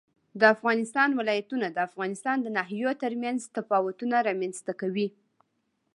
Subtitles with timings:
[0.39, 5.07] د افغانستان ولايتونه د افغانستان د ناحیو ترمنځ تفاوتونه رامنځ ته کوي.